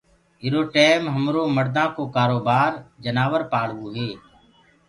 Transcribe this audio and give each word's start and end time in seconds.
ايرو 0.43 0.61
ٽيم 0.75 1.01
همرو 1.15 1.41
مڙدآ 1.55 1.85
ڪو 1.95 2.03
ڪآروبآر 2.15 2.71
جنآور 3.03 3.41
پآݪوو 3.51 3.87
هي 3.95 4.09